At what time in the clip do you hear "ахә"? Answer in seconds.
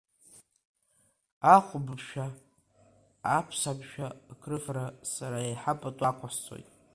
1.53-1.73